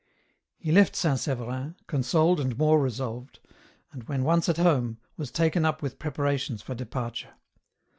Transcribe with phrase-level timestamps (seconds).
[0.57, 1.19] He left St.
[1.19, 3.37] Severin, consoled and more resolved,
[3.91, 7.35] and, virhen once at home, was taken up with preparations for departure.